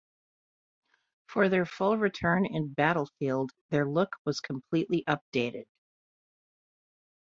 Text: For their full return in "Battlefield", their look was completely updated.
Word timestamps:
For 1.27 1.47
their 1.47 1.67
full 1.67 1.95
return 1.95 2.47
in 2.47 2.73
"Battlefield", 2.73 3.51
their 3.69 3.85
look 3.87 4.15
was 4.25 4.39
completely 4.39 5.03
updated. 5.07 5.65